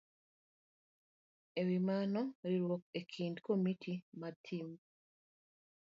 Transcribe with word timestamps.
E 1.59 1.61
wi 1.67 1.77
mano, 1.87 2.21
riwruok 2.49 2.83
e 2.99 3.01
kind 3.13 3.37
komiti 3.45 3.93
mar 4.19 4.33
timb 4.45 4.75